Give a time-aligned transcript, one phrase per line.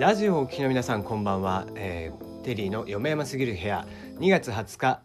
[0.00, 3.86] ラジオをお聞きの皆さんこんばんは、えー、テリーの嫁山すぎる部屋。
[4.18, 5.02] 2月20日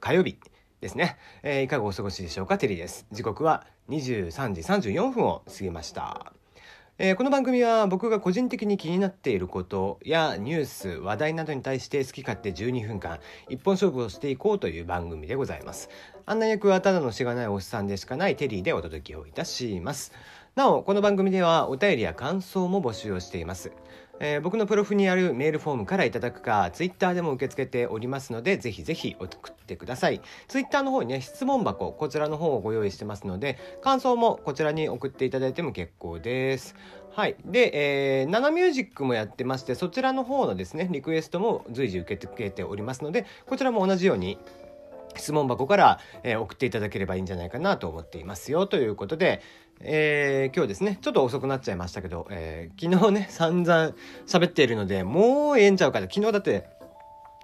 [0.00, 0.38] 火曜日
[0.80, 2.58] ですね、えー、いかがお過ごしでしょうか？
[2.58, 3.06] テリーです。
[3.12, 6.32] 時刻は23時34分を過ぎました。
[6.98, 15.88] えー、この番組は僕が個人的に気になっていることやニュース話題などに対して好き勝手12分間一本勝負をしていこうという番組でございます。
[16.26, 20.12] 案内役はただのしがないおっさんでしかないテリーでお届けをいたします。
[20.56, 23.70] なおこの番組ではお便りや感想も募集をしています。
[24.20, 30.20] えー、僕のプロフにあるメールフォームからいただくか、ツイッターでも受け付けておりますので、ぜひぜひ送ってください。
[30.48, 36.76] ツイッターの方にね、質問箱、こちらの方をご用意してますので、感想もこちらに送っていただいても結構です。
[37.10, 37.36] はい。
[37.44, 44.38] で、えー、ナナミュージックもやってまして、そちらの方のですね、リクエストも随時受け付けておりますので、こちらも同じように、
[45.16, 49.40] 質問箱から、えー、送っていただければいいんじゃないかなと思っていますよということで、
[49.80, 53.94] えー、今日ですねちょっと遅くなっちゃいましたけど、えー、昨日ね散々
[54.26, 56.68] 喋っているのでもうええんちゃうかと昨日だって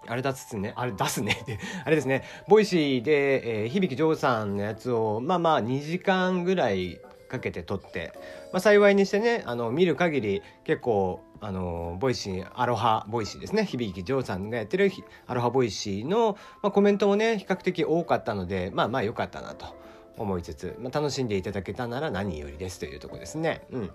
[0.07, 1.37] あれ出すね、あれ出すね。
[1.85, 8.13] あれですね、 Voicy で、えー、響ジョーさんのやつを、まあまあ2時間ぐらいかけて録って、
[8.53, 14.91] まあ幸いにしてね、あの、見る限り結構、あの、 Voicy、アロハ Voicy ですね、響ジョーさんがやってる
[15.27, 19.77] アロハ Voicy の、まあ、コメントもね、比較的多かったので、まあまあ良かったなと。
[20.17, 23.63] 思いつつ、まあ、楽しんでいただけたなら何よりですというとこですね。
[23.71, 23.91] うん、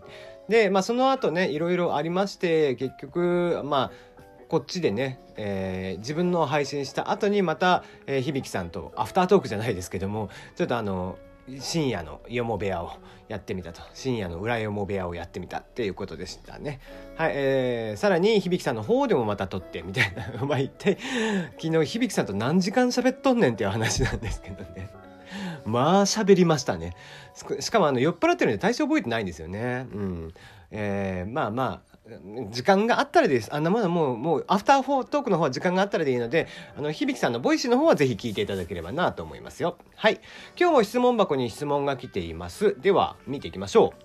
[0.50, 4.16] で、まあ、その後ねいろいろありまして結局まあ
[4.48, 11.18] こっちでね、えー、自分の配信した後にまた、えー、響さんとアフタートークじゃないですけどもちょっとあの
[11.60, 12.92] 深夜のよも部屋を
[13.28, 13.82] やってみたと。
[13.94, 16.80] 深夜の裏よも部屋をやってみたっていうことでしたね。
[17.18, 20.98] はい、えー、さらに響さんの方でもまた撮ってみたいなまあ一体
[21.62, 24.90] 昨日響さんと何時間喋っとんねんっていう話なんですけどね。
[25.66, 26.94] まあ喋りましたね。
[27.60, 29.88] しかもあの酔っ払ってるんで大して覚えてないんですよね。
[29.94, 30.34] うん。
[30.72, 31.96] えー、まあまあ、
[32.52, 33.54] 時間があったらです。
[33.54, 39.78] あんなものはもう、もう、アフターフォートークの方は時間があったらでいいので、あの、響さんの Voicy の方はぜひ聞いていただければなと思いますよ。
[39.96, 40.20] はい。
[40.60, 42.80] 今日も質問箱に質問が来ています。
[42.80, 44.04] では、見ていきましょう。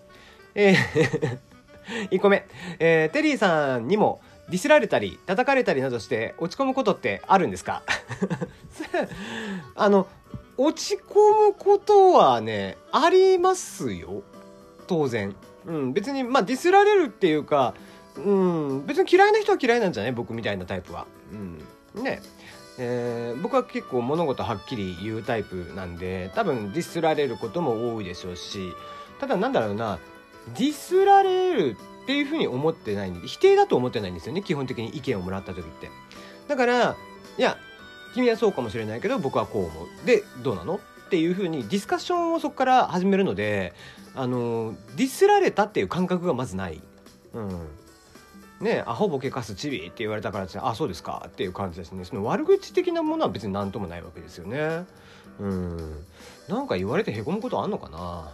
[0.55, 1.39] えー
[2.11, 2.47] 1個目。
[2.79, 7.83] えー、テリーさんにも、ディスられたり、叩かれたりなどして落ち込むことってあるんですか？
[9.77, 10.07] あの、
[10.63, 14.23] 落ち込むことはね、ありますよ。
[14.87, 15.35] 当然。
[15.65, 17.75] うん、別に、まあ、ディスられるっていうか、
[18.17, 20.13] うん、別に嫌いな人は嫌いなんじゃない？
[20.13, 21.07] 僕みたいなタイプは。
[21.33, 22.03] うん。
[22.03, 22.21] ね。
[22.79, 28.73] えー、僕は結構物事はっきり言うタイプなんで、多分ディスられることも多いでしょうし、
[29.19, 29.99] ただなんだろうな、
[30.59, 35.91] ディスられるっていうふうに思ってないんで、否定だと思ってないんですよね、基本的に意見をもらった時って。
[36.49, 36.97] だから、
[37.39, 37.57] いや、
[38.15, 40.07] 君はそうかもしれないけど僕はこう思う。
[40.07, 40.77] でどうなの？
[40.77, 40.79] っ
[41.11, 43.73] ていうふうにディスカッションをそこから始めるので
[44.15, 46.81] あのディスられたっていう感覚がまずない。
[47.35, 47.69] うん。
[48.61, 52.05] ねアホボケかすチビって言われたからってあそうですかっていう感じですね。
[52.05, 54.85] その悪口的なものは別に何ともないわけですよね。
[55.39, 56.05] うん。
[56.49, 58.33] なんか言われてへこむことあんのかな、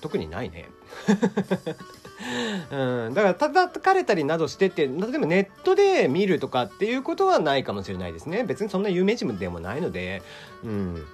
[0.00, 0.68] 特にないね。
[2.70, 8.44] うん、だから叩かれたりなどしてって例えばネットで見るとかっていうことはないかもしれないですね。
[8.44, 10.22] 別にそんな有名人でもないので、
[10.62, 11.06] うん、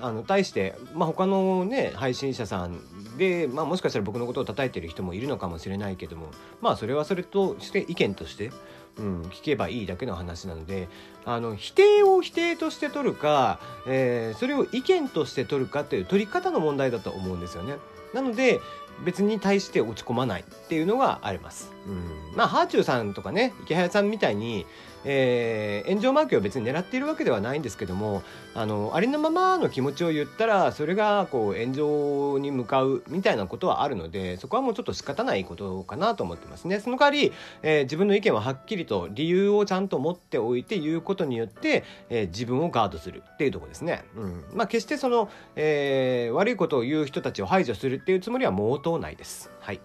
[0.00, 2.80] あの対して、まあ、他のね配信者さん
[3.16, 6.30] で、まあ、もしかしたら僕のことを叩いてる人もいるのかもしれないけども。
[6.60, 8.50] まあそれはそれとして意見として、
[8.98, 10.88] うん、聞けばいいだけの話なので
[11.24, 17.76] あの否定を否定として取るか、えー、それを意見として取るかという取り方の問題だと思うんですよね。
[18.12, 18.60] なので
[19.04, 21.72] 別に対して落ち込まないっていうのがあります。
[21.86, 24.66] うん、まあハーチューさんとかね池早さんみたいに、
[25.04, 28.22] えー、炎上マークを別に狙っているわけではないんですけども
[28.54, 36.80] あのありのままの気持ちを言ったらそれがこう炎上に向かうみたいなことはあるのでそこはもうちょっと仕方ないことかなと思ってますね。
[36.80, 37.32] その代わり、
[37.62, 44.04] えー、自分の意見ははっきりと理由をちゃんと持っておいて言うことによって、えー、自分をガードするっていうとこですね。
[44.16, 49.50] うんまあ、決してその、えー、悪いことを言う人たちを排除するっていうつもりは毛頭ないです。
[49.60, 49.80] はい。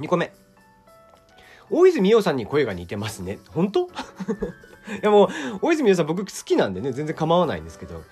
[0.00, 0.32] 2個目。
[1.70, 3.38] 大泉洋さんに声が似てますね。
[3.48, 3.88] 本当？
[3.88, 3.88] い
[5.02, 5.28] やもう、
[5.62, 8.02] 大泉洋さん僕好きなんでね、全然構わないんですけど。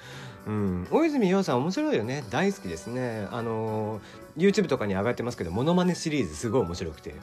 [0.47, 2.25] うん、大泉洋さん面白いよね。
[2.31, 3.27] 大好きですね。
[3.33, 4.01] あの、
[4.37, 7.15] YouTube とかに上がってますけど、モノマネシリーズすごい面白くて。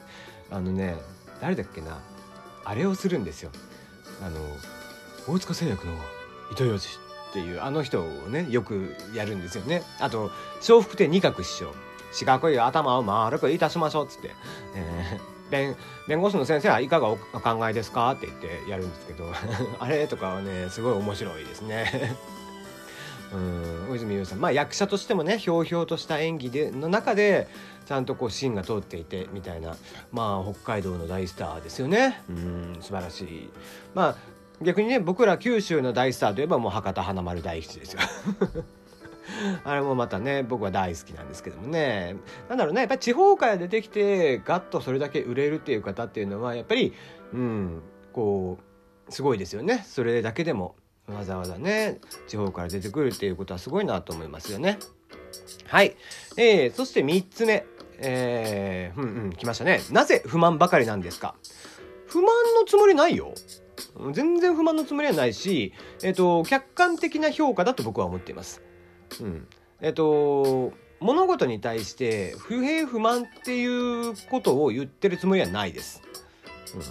[0.50, 0.96] あのね、
[1.40, 1.98] 誰だっけな。
[2.64, 3.50] あれをするんですよ。
[4.22, 4.40] あの、
[5.26, 5.94] 大塚製薬の
[6.52, 6.88] 糸ようじ
[7.30, 9.82] っていうあの人をね、よくやるんですよね。
[9.98, 10.30] あと、
[10.66, 11.72] 笑福亭二角師匠。
[12.16, 14.30] 四角い頭を丸くいたしましょうっつって。
[14.74, 15.76] えー弁
[16.08, 18.10] 弁護士の先生はいかがお考えですか？
[18.10, 19.30] って言ってやるんですけど。
[19.78, 22.16] あれとかはねすごい面白いですね。
[23.32, 24.40] うん大泉洋さん。
[24.40, 27.46] まあ役者としてもねひょうひょうとした演技での中で
[27.86, 29.76] ちゃんとこう芯が通っていてみたいな。
[30.10, 32.20] まあ北海道の大スターですよね。
[32.28, 33.50] うん素晴らしい。
[33.94, 34.16] まあ
[34.64, 38.00] 逆にね僕ら九州の大スターといえばもう博多華丸大吉ですよ。
[39.64, 42.16] あれもまたね僕は大好きなんですけどもね。
[42.48, 46.92] なんだろうねやっぱり地方から出てきてガッとそれだけ売れるっていう方っていうのはやっぱり
[47.32, 47.82] うん
[48.12, 48.58] こ
[49.08, 49.84] うすごいですよね。
[49.86, 50.76] それだけでも
[51.06, 54.78] わざわざね地方から出てくるっていうことはすごいなと思いますよね。
[55.66, 55.96] はい、
[56.36, 57.64] えー、そして3つ目。
[57.98, 59.80] えー、うんうん来ましたね。
[59.90, 61.34] なぜ不満ばかりなんですか？
[62.06, 63.32] 不満のつもりないよ。
[64.12, 68.60] 全然不満のつもりはないし、えっ、ー、と客観的な評価だと僕は思っています。
[69.20, 69.46] うん、
[69.80, 76.02] えっと物事に対して不平不満っていうことを言ってるつもりはないです。
[76.74, 76.82] うん、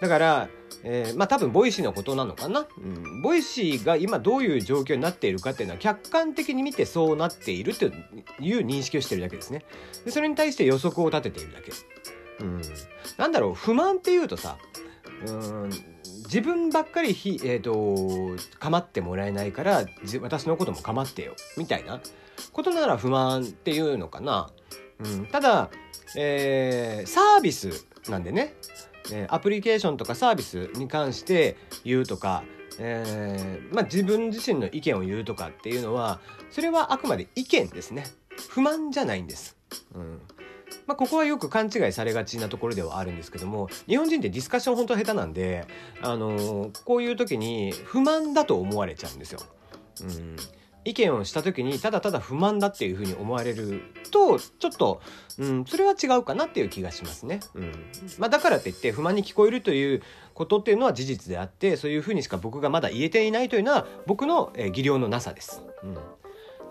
[0.00, 0.48] だから、
[0.84, 7.92] えー、まあ多分 Voicy のことなのかな、うん、 Voicy が今どういう状況になっているかっていうのは客観的に見てそうなっているという
[8.40, 9.64] 認識をしてるだけですね。
[10.04, 11.72] でそれに対して予測を立てているだけ。
[12.40, 12.62] うん、
[13.16, 14.58] なんだろう不満っていうとさ
[15.26, 15.70] うん
[16.26, 19.84] 自分ばっかりひ、えーと、構ってもらえないから
[20.20, 22.00] 私のことも構ってよみたいな
[22.52, 24.50] ことなら不満っていうのかな、
[25.00, 25.70] うん、ただ、
[26.16, 28.54] えー、サービスなんでね、
[29.12, 32.42] えー、アプリケーションとかサービスに関して言うとか、
[32.78, 36.20] えー、まあ、自分自身の意見を言うとかっていうのは
[36.50, 38.04] それはあくまで意見ですね。
[38.50, 39.56] 不満じゃないんです。
[39.94, 40.20] うん。
[40.86, 45.66] まあ、ここはよく勘違いされがちなところではあるんですけども日本人ってディスカッション本当は下手なんで、
[46.02, 49.40] あのー、こういう時に不満だと思われちゃうんですよ。
[50.02, 50.36] うん
[50.86, 53.82] 意見をした時にただただ不満だっていうふうに思われる
[54.12, 55.02] とちょっと、
[55.36, 57.40] うん、それは違うかなっていう気がしますね。
[57.54, 57.72] うん
[58.18, 60.02] まあ、だからといって不満に聞こえるという
[60.32, 65.60] ことっていうのは事実であってそういうふうにしか僕がまだ言えていないというのは僕の、え技量のなさです。
[65.82, 65.96] うん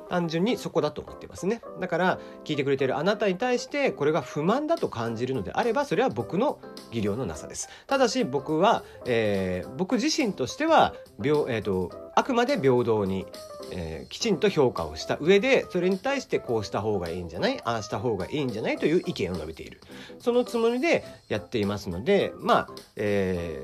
[0.09, 1.61] 単純にそこだと思ってますね。
[1.79, 6.59] だから聞いてくれてるあなたに対してこれが不満だと感じるのであればそれは僕の
[6.91, 7.69] 技量のなさです。
[7.87, 13.25] ただし僕は、えー、僕自身としては平、えーと、あくまで平等に、
[13.71, 17.59] えー、きちんと評価をした上でそれに対してこうした方がいいんじゃない？
[17.63, 18.77] ああした方がいいんじゃない？
[18.77, 19.81] という意見を述べている。
[20.19, 23.61] そのつもりでやっていますのでまあ、え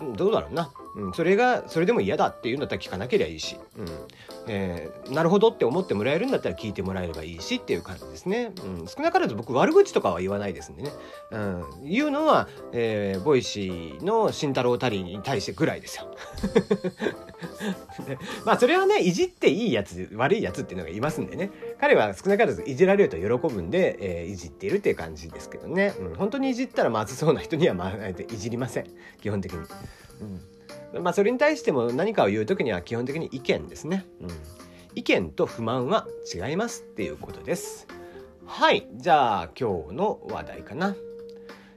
[0.00, 0.70] ー、どうだろうな。
[0.96, 3.86] うん、それがそれでも嫌だっていうんだったら聞かなければいいし、うん。
[4.48, 10.92] えー、なるほどって思ってもらえるんだったら聞いてもらえればいいしっていう感じですね、うん、少なからず僕悪口とかは言わないですんでね、
[11.32, 16.14] うん、言うのは、えー、 Voicy の慎太郎タリーに対してぐらいですよ。
[18.46, 21.50] まあそれはねいじっていいやつ悪いやつっていうのがいますんでね。
[21.80, 28.86] 彼は少なからずいじられると喜ぶんで、えー、いじっているっていう感じですけどね、うん、本当にいじったらまずそうな人にはまあいじりません。
[29.20, 29.58] 基本的に。
[29.58, 29.62] う
[30.24, 30.55] ん。
[31.00, 34.06] まあそれに対しても何かを言う時には基本的に意見ですね。
[34.20, 34.28] うん、
[34.94, 37.86] 意見と不満は違いますっていうことです。
[38.46, 38.88] はい。
[38.94, 40.96] じゃあ今日の話題かな。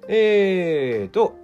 [0.07, 1.35] えーと、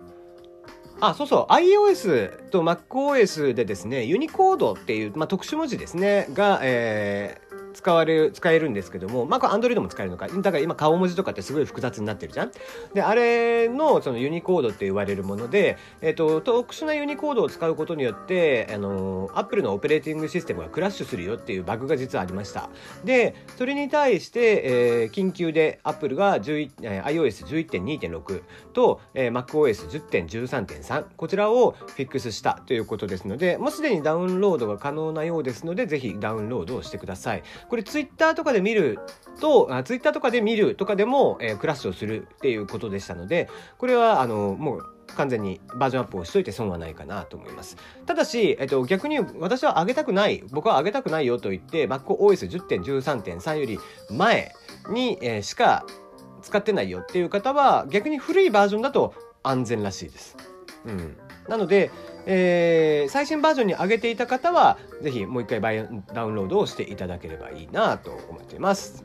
[1.00, 7.42] あ、そうそう、iOS と MacOS でですね、ユニコードっていう、まあ、特殊文字ですね、が、え
[7.76, 10.28] 使われる、使えるんですけども、まあ、これ Android も使えるのか。
[10.28, 12.52] だから今顔文字とかってすごい複雑になってるじゃん。
[12.94, 22.70] で、あれのそのユニコードって言われるもので、えっ、と、特殊なユニコードを使うことによって、あの、Apple のオペレーティングシステムがクラッシュするよっていうバグが実はありました。
[23.04, 28.42] で、それに対して、えー、緊急で Apple が11、えー、iOS11.2.6
[28.74, 37.44] と、えー、MacOS10.13.3 こちらをフィックスしたということですので、もうすでにダウンロードが可能なようですので、ぜひダウンロードをしてください。
[37.70, 39.00] これツイッターとかで見る
[39.40, 47.78] と、あツイッターとかで見るとかでも、えー、クラッシュをするっていうことでしたので、これはあのもう完全にバージョンアップをしといて損はないかなと思います。
[48.06, 53.80] ただし、えっと、逆に私は上げたくない、僕は上げたくないよと言って、MacOS10.13.3 より
[54.10, 54.52] 前
[54.90, 55.86] に、えー、しか
[56.42, 60.38] 使ってないよっていう方は、逆に古いバージョンだと安全らしいです。
[60.86, 61.18] うん。
[61.48, 61.92] なので、
[62.26, 69.04] えー、最新バージョンに上げていた方は、ぜひもう一回バイダウンロードをしていただければいいなと思っています。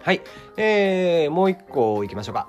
[0.00, 0.20] はい。
[0.56, 2.48] えー、もう一個いきましょうか。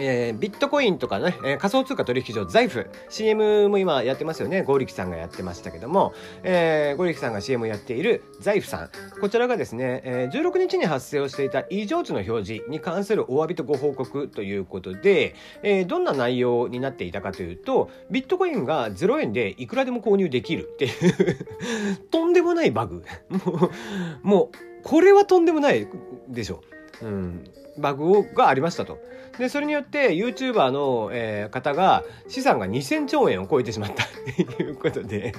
[0.00, 4.62] えー、ビットコインとかね、えー、仮想通貨取引所財布 CM も今やってますよね。
[4.62, 8.90] ゴーリキさんがやってましたけども、えー、ゴーさんが CM やっている財布さん。
[9.20, 20.90] こちらがですね、えー、16日に発生をしていた異常値の表示に関するお詫びとご報告ということで、えー、どんな内容になっていたかというとビットコインが0円でいくらでも購入できるっていう
[22.10, 23.04] とんでもないバグ。
[23.28, 23.70] もう
[24.22, 25.86] もうこれはとんでもない
[26.28, 26.62] でしょ。
[27.02, 27.44] うん、
[27.80, 28.98] バグをがありましたと。
[29.38, 34.06] で、それによって YouTuber の、えー、方が資産が2000兆円を超えてしまった っ
[34.46, 35.32] ていうことで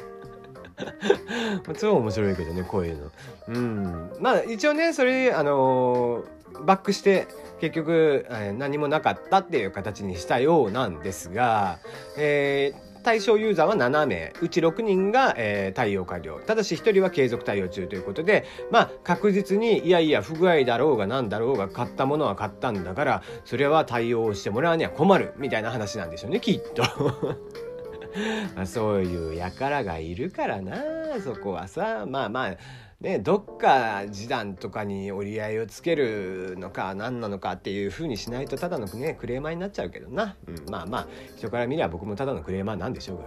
[1.79, 3.11] 超面白いけどねこういうの。
[3.49, 7.27] うんまあ一応ねそれあのー、バックして
[7.59, 11.77] 結局、えー、何もなかったっていう形にしたようなんですが、
[12.17, 16.39] えー対象ユーザーは7名うち6人が、えー、対応完了。
[16.39, 26.83] ただし1人は継続対応中ということでまあ確実にいやいや不具合だろうが何だろうが買ったものは買ったんだからそれは対応してもらうには困るみたいな話なんでしょうねきっと。
[28.55, 30.75] まあそういう輩がいるからな
[31.23, 32.05] そこはさ。
[32.07, 32.57] まあまあ
[33.01, 43.25] ね、どっか示談とかに折り合いをつけるのか何なのかっていうふうにしないとただのねクレーマーになっちゃうけどな、うん、まあまあ人から見れば僕もただのクレーマーなんでしょうが。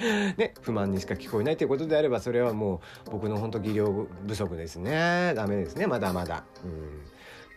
[0.38, 5.32] ね、不満にしか聞こえないということであればそれはもう僕の本当技量不足ですね。
[5.34, 6.44] ダメですねまだまだ。
[6.62, 7.02] うん。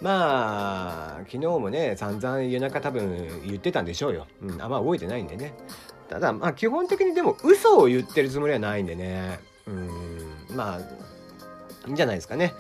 [0.01, 5.55] まあ昨日もね散々夜中多分言ってたんでしょうよ、うん、あんま覚えてないんでね。
[6.07, 9.39] ただまあ基本的にでも嘘を言ってるつもりはないんでね。
[9.67, 10.02] うん。
[10.55, 10.79] まあ
[11.87, 12.53] いいんじゃないですかね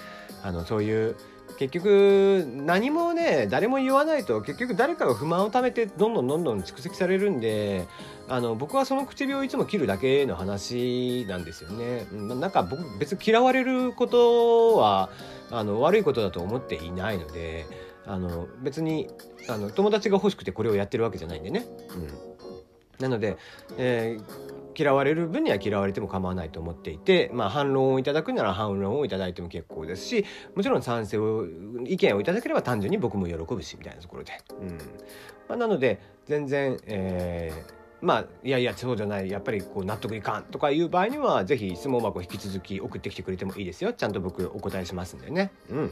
[0.43, 1.15] あのそういう
[1.57, 7.87] 結局何もね誰も言わないと結局誰かが不満をためてどんどんどんどん蓄積されるんで
[8.27, 12.07] あの僕はその唇をいつも切るだけの話なんですよね。
[12.11, 15.09] なんか僕別に嫌われることは
[15.51, 17.65] あの悪いことだと思っていないので
[18.05, 19.09] あの別に
[19.47, 21.65] あの友達が欲しくてこれをやってるわけじゃないんでね。
[21.95, 22.07] うん、
[22.99, 23.37] なので、
[23.77, 30.25] えー嫌われる分には嫌われても構わないと思っていて、まあ、反論をいただくなら反論をいただいても結構ですし
[30.55, 31.45] もちろん賛成を
[31.85, 34.77] 意見をいただければ単純に僕も喜ぶしみたいなところで、うん。
[35.47, 39.29] まあ、なので全然、えーまあいやいやそうじゃない。
[39.29, 43.93] やっぱりこう納得いかんとかいう場合には是非質問箱引き続き送ってきてくれてもいいですよ。
[43.93, 45.51] ちゃんと僕お答えしますんでね。
[45.69, 45.91] うん。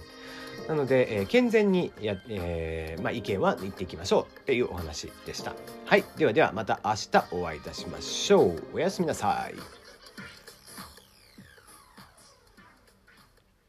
[0.67, 5.55] なので、えー、健全にや、えーまあ、意見は言っていきましょうっていうお話でした。
[5.85, 6.03] はい。
[6.17, 8.63] ではではまた明日お会いいたしましょう。
[8.73, 9.80] おやすみなさい。